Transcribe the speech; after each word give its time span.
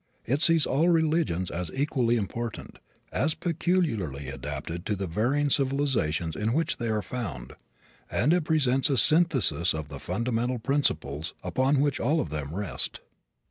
It 0.25 0.41
sees 0.41 0.65
all 0.65 0.89
religions 0.89 1.51
as 1.51 1.69
equally 1.75 2.15
important, 2.15 2.79
as 3.11 3.35
peculiarly 3.35 4.29
adapted 4.29 4.83
to 4.87 4.95
the 4.95 5.05
varying 5.05 5.51
civilizations 5.51 6.35
in 6.35 6.53
which 6.53 6.77
they 6.77 6.87
are 6.89 7.03
found, 7.03 7.53
and 8.09 8.33
it 8.33 8.43
presents 8.43 8.89
a 8.89 8.97
synthesis 8.97 9.75
of 9.75 9.89
the 9.89 9.99
fundamental 9.99 10.57
principles 10.57 11.35
upon 11.43 11.81
which 11.81 11.99
all 11.99 12.19
of 12.19 12.31
them 12.31 12.55
rest. 12.55 13.01